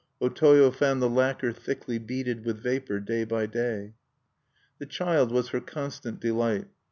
O 0.19 0.29
Toyo 0.29 0.71
found 0.71 0.99
the 0.99 1.07
lacquer 1.07 1.51
thickly 1.51 1.99
beaded 1.99 2.43
with 2.43 2.57
vapor 2.63 2.99
day 3.01 3.23
by 3.23 3.45
day. 3.45 3.93
The 4.79 4.87
child 4.87 5.31
was 5.31 5.49
her 5.49 5.61
constant 5.61 6.19
delight. 6.19 6.65